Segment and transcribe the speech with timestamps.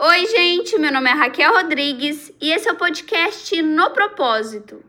[0.00, 4.80] Oi, gente, meu nome é Raquel Rodrigues e esse é o podcast No Propósito.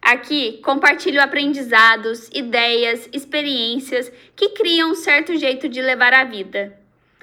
[0.00, 6.74] Aqui compartilho aprendizados, ideias, experiências que criam um certo jeito de levar a vida.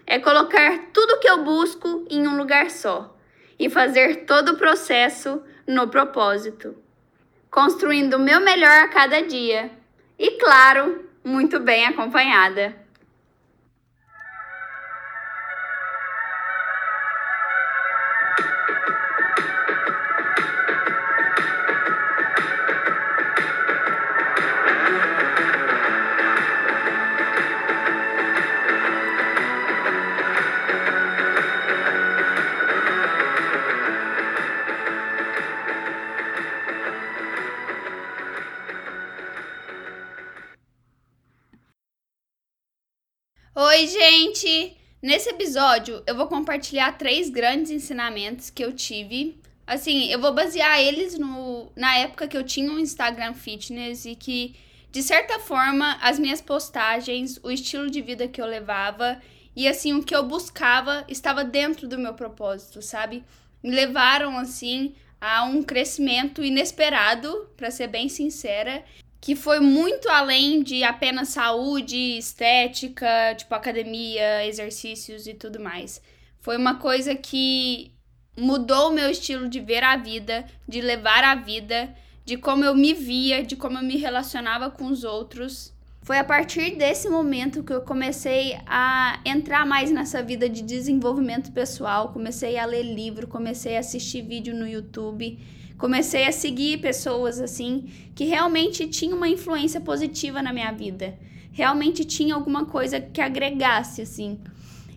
[0.05, 3.17] É colocar tudo que eu busco em um lugar só
[3.57, 6.77] e fazer todo o processo no propósito,
[7.49, 9.71] construindo o meu melhor a cada dia
[10.19, 12.82] e, claro, muito bem acompanhada.
[43.55, 44.75] Oi, gente!
[44.99, 49.39] Nesse episódio eu vou compartilhar três grandes ensinamentos que eu tive.
[49.67, 54.15] Assim, eu vou basear eles no, na época que eu tinha um Instagram fitness e
[54.15, 54.55] que,
[54.91, 59.21] de certa forma, as minhas postagens, o estilo de vida que eu levava
[59.55, 63.23] e assim o que eu buscava estava dentro do meu propósito, sabe?
[63.61, 68.83] Me levaram assim a um crescimento inesperado, para ser bem sincera,
[69.23, 76.01] que foi muito além de apenas saúde, estética, tipo academia, exercícios e tudo mais.
[76.41, 77.93] Foi uma coisa que
[78.37, 82.75] mudou o meu estilo de ver a vida, de levar a vida, de como eu
[82.75, 85.72] me via, de como eu me relacionava com os outros.
[86.03, 91.51] Foi a partir desse momento que eu comecei a entrar mais nessa vida de desenvolvimento
[91.51, 95.39] pessoal, comecei a ler livro, comecei a assistir vídeo no YouTube
[95.83, 101.19] comecei a seguir pessoas assim que realmente tinham uma influência positiva na minha vida.
[101.51, 104.39] Realmente tinha alguma coisa que agregasse assim.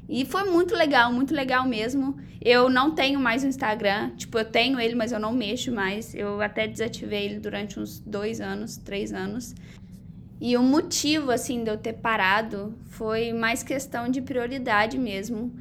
[0.09, 2.17] E foi muito legal, muito legal mesmo.
[2.41, 4.11] Eu não tenho mais o Instagram.
[4.17, 6.15] Tipo, eu tenho ele, mas eu não mexo mais.
[6.15, 9.57] Eu até desativei ele durante uns dois anos, três anos.
[10.41, 15.53] E o motivo, assim, de eu ter parado foi mais questão de prioridade mesmo.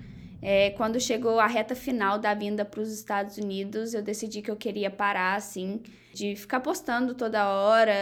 [0.41, 4.51] É, quando chegou a reta final da vinda para os Estados Unidos, eu decidi que
[4.51, 5.81] eu queria parar, assim,
[6.13, 7.93] de ficar postando toda hora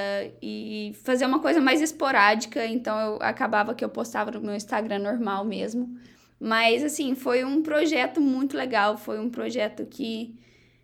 [0.42, 2.66] e fazer uma coisa mais esporádica.
[2.66, 5.96] Então, eu acabava que eu postava no meu Instagram normal mesmo.
[6.40, 8.98] Mas, assim, foi um projeto muito legal.
[8.98, 10.36] Foi um projeto que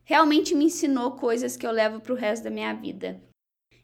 [0.05, 3.19] realmente me ensinou coisas que eu levo para o resto da minha vida.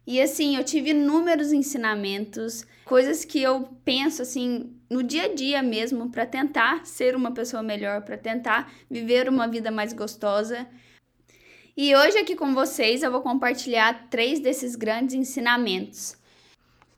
[0.07, 5.63] E assim, eu tive inúmeros ensinamentos, coisas que eu penso assim no dia a dia
[5.63, 10.67] mesmo para tentar ser uma pessoa melhor, para tentar viver uma vida mais gostosa.
[11.75, 16.15] E hoje aqui com vocês eu vou compartilhar três desses grandes ensinamentos.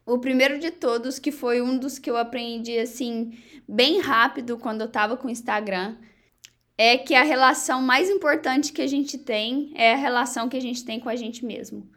[0.06, 4.81] O primeiro de todos, que foi um dos que eu aprendi assim bem rápido quando
[4.81, 5.97] eu tava com o Instagram,
[6.78, 10.62] é que a relação mais importante que a gente tem é a relação que a
[10.62, 11.90] gente tem com a gente mesmo.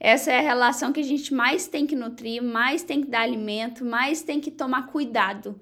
[0.00, 3.22] Essa é a relação que a gente mais tem que nutrir, mais tem que dar
[3.22, 5.60] alimento, mais tem que tomar cuidado.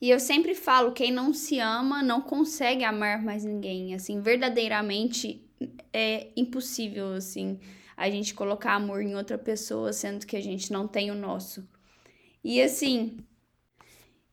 [0.00, 5.44] E eu sempre falo, quem não se ama não consegue amar mais ninguém, assim, verdadeiramente
[5.92, 7.58] é impossível assim
[7.96, 11.68] a gente colocar amor em outra pessoa sendo que a gente não tem o nosso.
[12.44, 13.18] E assim,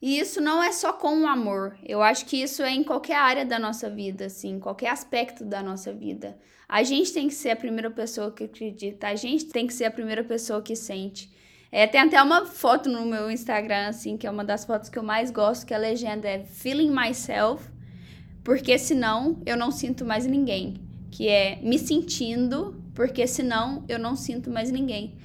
[0.02, 1.78] e isso não é só com o amor.
[1.84, 5.64] Eu acho que isso é em qualquer área da nossa vida, assim, qualquer aspecto da
[5.64, 6.38] nossa vida.
[6.68, 9.86] A gente tem que ser a primeira pessoa que acredita, a gente tem que ser
[9.86, 11.34] a primeira pessoa que sente.
[11.72, 14.98] É, tem até uma foto no meu Instagram, assim, que é uma das fotos que
[14.98, 17.70] eu mais gosto, que a legenda é Feeling Myself,
[18.44, 20.76] porque senão eu não sinto mais ninguém.
[21.12, 25.18] Que é me sentindo, porque senão eu não sinto mais ninguém.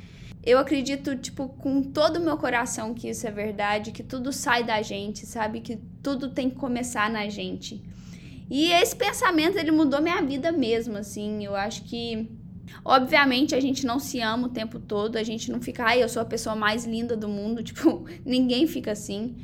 [0.42, 4.64] Eu acredito, tipo, com todo o meu coração que isso é verdade, que tudo sai
[4.64, 5.60] da gente, sabe?
[5.60, 7.82] Que tudo tem que começar na gente.
[8.50, 11.44] E esse pensamento, ele mudou minha vida mesmo, assim.
[11.44, 12.28] Eu acho que,
[12.82, 16.08] obviamente, a gente não se ama o tempo todo, a gente não fica, ai, eu
[16.08, 19.36] sou a pessoa mais linda do mundo, tipo, ninguém fica assim.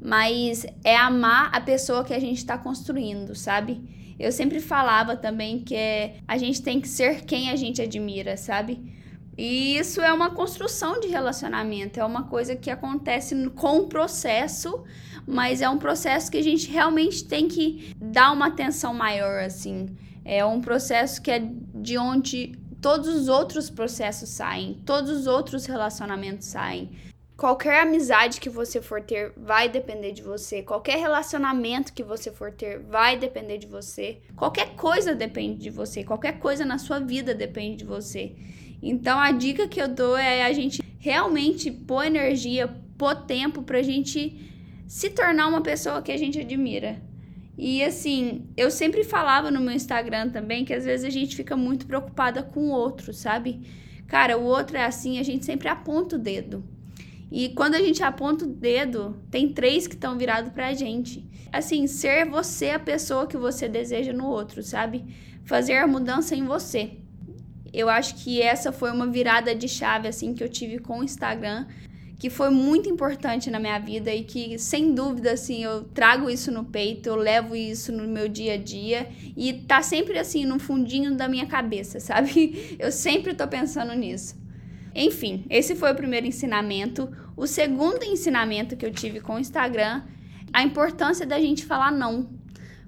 [0.00, 3.82] Mas é amar a pessoa que a gente tá construindo, sabe?
[4.18, 8.36] Eu sempre falava também que é, a gente tem que ser quem a gente admira,
[8.36, 8.95] sabe?
[9.36, 14.84] E isso é uma construção de relacionamento, é uma coisa que acontece com o processo,
[15.26, 19.94] mas é um processo que a gente realmente tem que dar uma atenção maior, assim.
[20.24, 21.40] É um processo que é
[21.74, 26.90] de onde todos os outros processos saem, todos os outros relacionamentos saem.
[27.36, 30.62] Qualquer amizade que você for ter vai depender de você.
[30.62, 34.22] Qualquer relacionamento que você for ter vai depender de você.
[34.34, 36.02] Qualquer coisa depende de você.
[36.02, 38.34] Qualquer coisa na sua vida depende de você.
[38.82, 42.68] Então a dica que eu dou é a gente realmente pôr energia,
[42.98, 44.40] pôr tempo pra gente
[44.86, 47.02] se tornar uma pessoa que a gente admira.
[47.58, 51.56] E assim, eu sempre falava no meu Instagram também que às vezes a gente fica
[51.56, 53.62] muito preocupada com o outro, sabe?
[54.06, 56.62] Cara, o outro é assim, a gente sempre aponta o dedo.
[57.30, 61.24] E quando a gente aponta o dedo, tem três que estão virados pra gente.
[61.52, 65.04] Assim, ser você a pessoa que você deseja no outro, sabe?
[65.44, 66.98] Fazer a mudança em você.
[67.76, 71.04] Eu acho que essa foi uma virada de chave assim que eu tive com o
[71.04, 71.66] Instagram
[72.18, 76.50] que foi muito importante na minha vida e que, sem dúvida, assim, eu trago isso
[76.50, 80.58] no peito, eu levo isso no meu dia a dia e tá sempre assim no
[80.58, 82.76] fundinho da minha cabeça, sabe?
[82.78, 84.34] Eu sempre tô pensando nisso.
[84.94, 87.10] Enfim, esse foi o primeiro ensinamento.
[87.36, 90.02] O segundo ensinamento que eu tive com o Instagram,
[90.50, 92.30] a importância da gente falar não.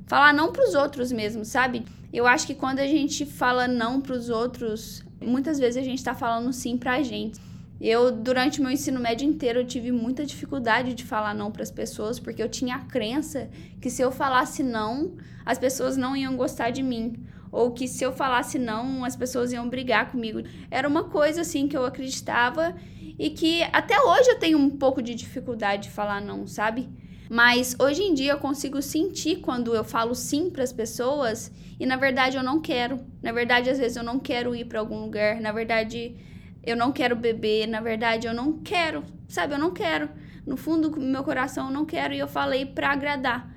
[0.09, 1.85] Falar não para os outros mesmo, sabe?
[2.11, 6.03] Eu acho que quando a gente fala não para os outros, muitas vezes a gente
[6.03, 7.39] tá falando sim pra gente.
[7.79, 11.71] Eu, durante meu ensino médio inteiro, eu tive muita dificuldade de falar não para as
[11.71, 13.51] pessoas, porque eu tinha a crença
[13.83, 15.13] que se eu falasse não,
[15.45, 17.23] as pessoas não iam gostar de mim.
[17.53, 20.43] Ou que se eu falasse não, as pessoas iam brigar comigo.
[20.71, 22.75] Era uma coisa assim que eu acreditava
[23.19, 26.89] e que até hoje eu tenho um pouco de dificuldade de falar não, sabe?
[27.29, 31.85] Mas hoje em dia eu consigo sentir quando eu falo sim para as pessoas e
[31.85, 33.01] na verdade eu não quero.
[33.23, 35.41] Na verdade, às vezes eu não quero ir para algum lugar.
[35.41, 36.17] Na verdade,
[36.65, 39.55] eu não quero beber, na verdade eu não quero, sabe?
[39.55, 40.09] Eu não quero.
[40.47, 43.55] No fundo do meu coração eu não quero e eu falei para agradar.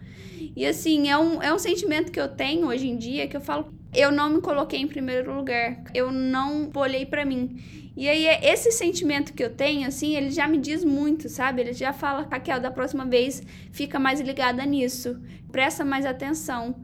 [0.56, 3.42] E assim, é um, é um sentimento que eu tenho hoje em dia que eu
[3.42, 7.81] falo, eu não me coloquei em primeiro lugar, eu não olhei para mim.
[7.96, 11.62] E aí, esse sentimento que eu tenho, assim, ele já me diz muito, sabe?
[11.62, 15.20] Ele já fala, Raquel, da próxima vez fica mais ligada nisso,
[15.52, 16.76] presta mais atenção.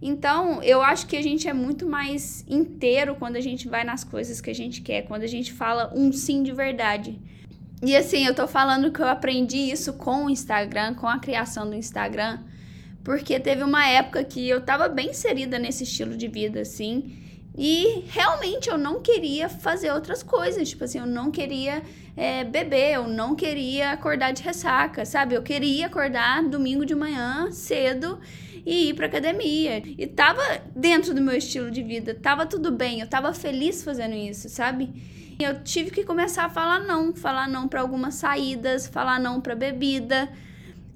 [0.00, 4.04] Então, eu acho que a gente é muito mais inteiro quando a gente vai nas
[4.04, 7.18] coisas que a gente quer, quando a gente fala um sim de verdade.
[7.82, 11.68] E assim, eu tô falando que eu aprendi isso com o Instagram, com a criação
[11.68, 12.40] do Instagram,
[13.02, 17.23] porque teve uma época que eu tava bem inserida nesse estilo de vida, assim,
[17.56, 21.82] e realmente eu não queria fazer outras coisas, tipo assim, eu não queria
[22.16, 25.36] é, beber, eu não queria acordar de ressaca, sabe?
[25.36, 28.18] Eu queria acordar domingo de manhã cedo
[28.66, 29.82] e ir pra academia.
[29.86, 30.42] E tava
[30.74, 34.92] dentro do meu estilo de vida, tava tudo bem, eu tava feliz fazendo isso, sabe?
[35.38, 39.54] Eu tive que começar a falar não, falar não para algumas saídas, falar não para
[39.54, 40.28] bebida.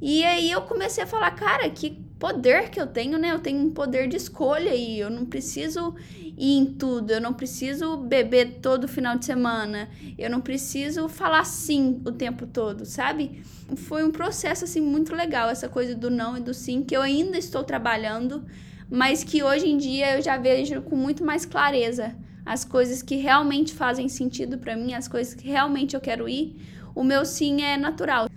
[0.01, 3.33] E aí eu comecei a falar, cara, que poder que eu tenho, né?
[3.33, 5.95] Eu tenho um poder de escolha e eu não preciso
[6.37, 11.45] ir em tudo, eu não preciso beber todo final de semana, eu não preciso falar
[11.45, 13.43] sim o tempo todo, sabe?
[13.77, 17.03] Foi um processo assim muito legal essa coisa do não e do sim que eu
[17.03, 18.45] ainda estou trabalhando,
[18.91, 22.15] mas que hoje em dia eu já vejo com muito mais clareza
[22.47, 26.57] as coisas que realmente fazem sentido para mim, as coisas que realmente eu quero ir.
[26.95, 28.28] O meu sim é natural.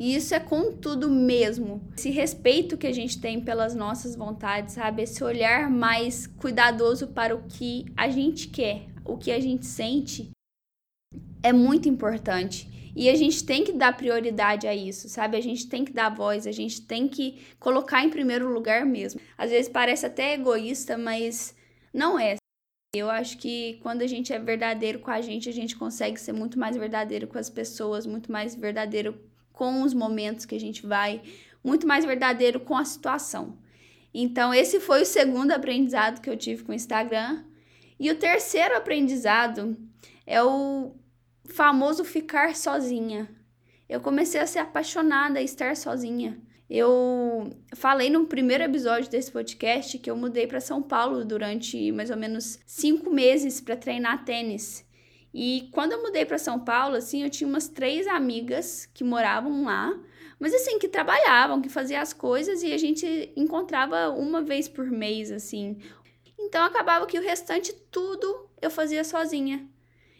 [0.00, 1.86] E isso é com tudo mesmo.
[1.94, 5.02] Esse respeito que a gente tem pelas nossas vontades, sabe?
[5.02, 10.30] Esse olhar mais cuidadoso para o que a gente quer, o que a gente sente,
[11.42, 12.66] é muito importante.
[12.96, 15.36] E a gente tem que dar prioridade a isso, sabe?
[15.36, 19.20] A gente tem que dar voz, a gente tem que colocar em primeiro lugar mesmo.
[19.36, 21.54] Às vezes parece até egoísta, mas
[21.92, 22.36] não é.
[22.96, 26.32] Eu acho que quando a gente é verdadeiro com a gente, a gente consegue ser
[26.32, 29.29] muito mais verdadeiro com as pessoas, muito mais verdadeiro
[29.60, 31.20] com os momentos que a gente vai,
[31.62, 33.58] muito mais verdadeiro com a situação.
[34.12, 37.44] Então, esse foi o segundo aprendizado que eu tive com o Instagram.
[37.98, 39.76] E o terceiro aprendizado
[40.26, 40.94] é o
[41.44, 43.28] famoso ficar sozinha.
[43.86, 46.40] Eu comecei a ser apaixonada a estar sozinha.
[46.70, 52.08] Eu falei no primeiro episódio desse podcast que eu mudei para São Paulo durante mais
[52.08, 54.88] ou menos cinco meses para treinar tênis.
[55.32, 59.64] E quando eu mudei para São Paulo, assim, eu tinha umas três amigas que moravam
[59.64, 59.96] lá,
[60.38, 64.90] mas assim, que trabalhavam, que faziam as coisas e a gente encontrava uma vez por
[64.90, 65.78] mês, assim.
[66.38, 69.68] Então acabava que o restante tudo eu fazia sozinha.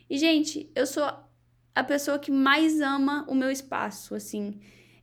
[0.09, 1.05] E, gente, eu sou
[1.75, 4.61] a pessoa que mais ama o meu espaço, assim.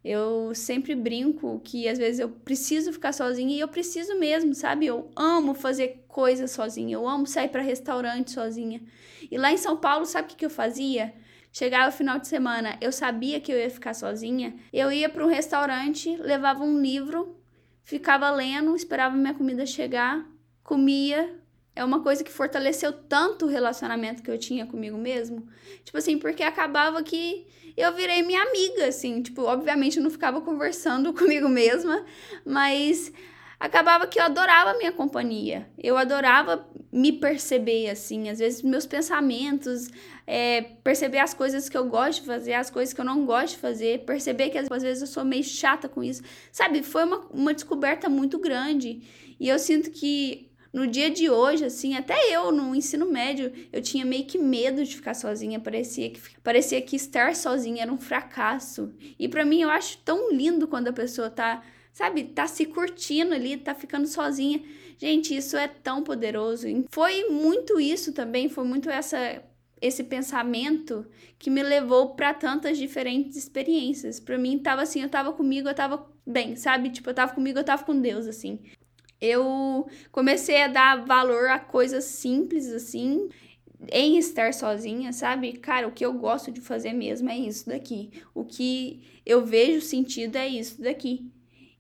[0.07, 4.85] Eu sempre brinco que às vezes eu preciso ficar sozinha e eu preciso mesmo, sabe?
[4.85, 8.81] Eu amo fazer coisas sozinha, eu amo sair para restaurante sozinha.
[9.29, 11.13] E lá em São Paulo, sabe o que, que eu fazia?
[11.51, 15.25] Chegava o final de semana, eu sabia que eu ia ficar sozinha, eu ia para
[15.25, 17.35] um restaurante, levava um livro,
[17.83, 20.25] ficava lendo, esperava minha comida chegar,
[20.63, 21.37] comia,
[21.77, 25.48] é uma coisa que fortaleceu tanto o relacionamento que eu tinha comigo mesmo.
[25.84, 27.46] Tipo assim, porque acabava que
[27.77, 29.22] eu virei minha amiga, assim.
[29.22, 32.03] Tipo, obviamente eu não ficava conversando comigo mesma,
[32.43, 33.13] mas
[33.60, 35.69] acabava que eu adorava a minha companhia.
[35.77, 39.88] Eu adorava me perceber, assim, às vezes meus pensamentos,
[40.25, 43.53] é, perceber as coisas que eu gosto de fazer, as coisas que eu não gosto
[43.53, 46.81] de fazer, perceber que às vezes eu sou meio chata com isso, sabe?
[46.81, 49.03] Foi uma, uma descoberta muito grande.
[49.39, 50.46] E eu sinto que
[50.77, 54.86] no dia de hoje, assim, até eu no ensino médio, eu tinha meio que medo
[54.86, 58.93] de ficar sozinha, parecia que parecia que estar sozinha era um fracasso.
[59.17, 63.34] E para mim eu acho tão lindo quando a pessoa tá, sabe, tá se curtindo
[63.34, 64.62] ali, tá ficando sozinha.
[65.00, 66.67] Gente, isso é tão poderoso.
[66.91, 69.41] Foi muito isso também, foi muito essa
[69.81, 71.05] esse pensamento
[71.38, 74.19] que me levou para tantas diferentes experiências.
[74.19, 76.89] Para mim tava assim, eu tava comigo, eu tava bem, sabe?
[76.89, 78.60] Tipo, eu tava comigo, eu tava com Deus assim.
[79.19, 83.29] Eu comecei a dar valor a coisas simples assim,
[83.91, 85.53] em estar sozinha, sabe?
[85.53, 88.12] Cara, o que eu gosto de fazer mesmo é isso daqui.
[88.33, 91.31] O que eu vejo sentido é isso daqui.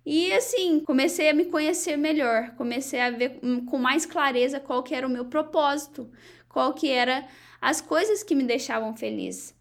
[0.05, 4.95] E assim, comecei a me conhecer melhor, comecei a ver com mais clareza qual que
[4.95, 6.09] era o meu propósito,
[6.47, 7.27] qual que era
[7.59, 9.56] as coisas que me deixavam feliz.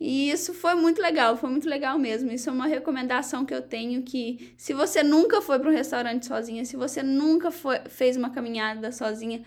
[0.00, 2.30] E isso foi muito legal, foi muito legal mesmo.
[2.30, 6.26] Isso é uma recomendação que eu tenho que se você nunca foi para um restaurante
[6.26, 9.42] sozinha, se você nunca foi, fez uma caminhada sozinha,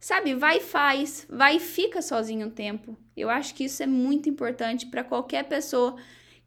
[0.00, 2.96] sabe, vai e faz, vai e fica sozinho um tempo.
[3.16, 5.96] Eu acho que isso é muito importante para qualquer pessoa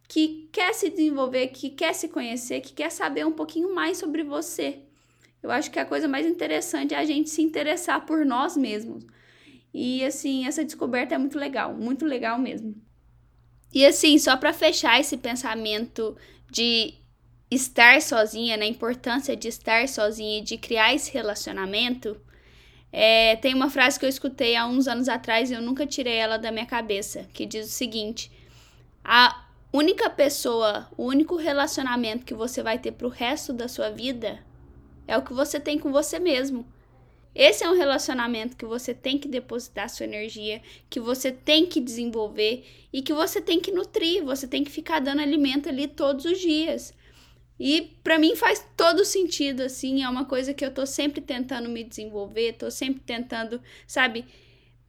[0.08, 4.24] que quer se desenvolver, que quer se conhecer, que quer saber um pouquinho mais sobre
[4.24, 4.80] você.
[5.42, 9.06] Eu acho que a coisa mais interessante é a gente se interessar por nós mesmos.
[9.74, 12.85] E assim, essa descoberta é muito legal, muito legal mesmo.
[13.76, 16.16] E assim, só para fechar esse pensamento
[16.50, 16.94] de
[17.52, 22.16] estar sozinha, na né, importância de estar sozinha e de criar esse relacionamento,
[22.90, 26.16] é, tem uma frase que eu escutei há uns anos atrás e eu nunca tirei
[26.16, 28.32] ela da minha cabeça, que diz o seguinte:
[29.04, 34.40] a única pessoa, o único relacionamento que você vai ter pro resto da sua vida
[35.06, 36.66] é o que você tem com você mesmo.
[37.36, 41.82] Esse é um relacionamento que você tem que depositar sua energia, que você tem que
[41.82, 46.24] desenvolver e que você tem que nutrir, você tem que ficar dando alimento ali todos
[46.24, 46.94] os dias.
[47.60, 51.68] E para mim faz todo sentido assim, é uma coisa que eu tô sempre tentando
[51.68, 54.26] me desenvolver, tô sempre tentando, sabe,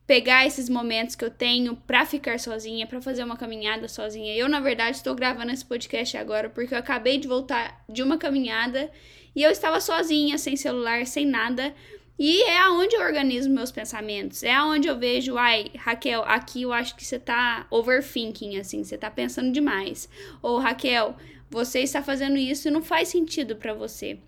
[0.06, 4.34] pegar esses momentos que eu tenho para ficar sozinha, para fazer uma caminhada sozinha.
[4.36, 8.16] Eu, na verdade, estou gravando esse podcast agora porque eu acabei de voltar de uma
[8.16, 8.90] caminhada
[9.34, 11.74] e eu estava sozinha, sem celular, sem nada.
[12.18, 14.42] E é aonde eu organizo meus pensamentos.
[14.42, 18.96] É aonde eu vejo, ai, Raquel, aqui eu acho que você tá overthinking, assim, você
[18.96, 20.08] tá pensando demais.
[20.40, 21.16] Ou, Raquel,
[21.50, 24.18] você está fazendo isso e não faz sentido para você.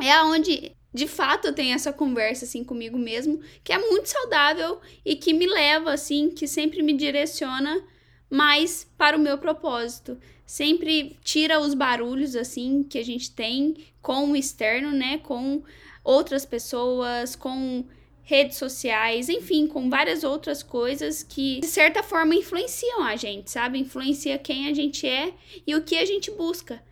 [0.00, 4.80] É aonde de fato eu tenho essa conversa assim comigo mesmo, que é muito saudável
[5.04, 7.82] e que me leva assim, que sempre me direciona
[8.28, 10.18] mais para o meu propósito.
[10.44, 15.62] Sempre tira os barulhos assim que a gente tem com o externo, né, com
[16.02, 17.84] outras pessoas, com
[18.22, 23.78] redes sociais, enfim, com várias outras coisas que de certa forma influenciam a gente, sabe?
[23.78, 25.34] Influencia quem a gente é
[25.66, 26.82] e o que a gente busca.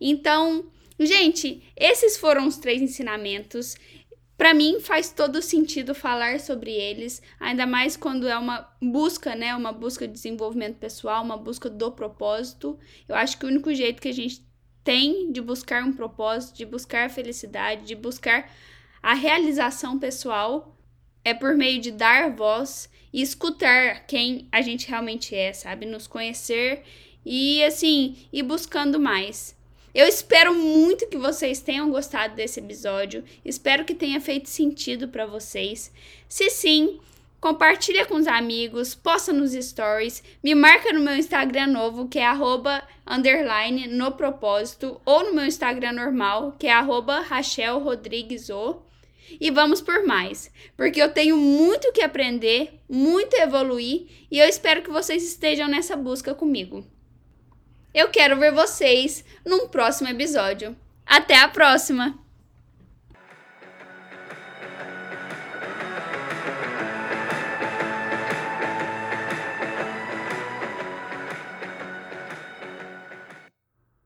[0.00, 3.76] Então, Gente, esses foram os três ensinamentos.
[4.36, 9.54] Para mim faz todo sentido falar sobre eles, ainda mais quando é uma busca, né,
[9.54, 12.78] uma busca de desenvolvimento pessoal, uma busca do propósito.
[13.08, 14.45] Eu acho que o único jeito que a gente
[14.86, 18.48] tem de buscar um propósito, de buscar felicidade, de buscar
[19.02, 20.78] a realização pessoal
[21.24, 25.86] é por meio de dar voz e escutar quem a gente realmente é, sabe?
[25.86, 26.84] Nos conhecer
[27.24, 29.56] e assim, ir buscando mais.
[29.92, 33.24] Eu espero muito que vocês tenham gostado desse episódio.
[33.44, 35.92] Espero que tenha feito sentido para vocês.
[36.28, 37.00] Se sim,
[37.40, 42.26] compartilha com os amigos, posta nos stories, me marca no meu Instagram novo, que é
[42.26, 48.82] arroba, underline, no propósito, ou no meu Instagram normal, que é arroba, Rachel Rodrigues o.
[49.40, 54.82] E vamos por mais, porque eu tenho muito que aprender, muito evoluir, e eu espero
[54.82, 56.86] que vocês estejam nessa busca comigo.
[57.92, 60.76] Eu quero ver vocês num próximo episódio.
[61.06, 62.25] Até a próxima!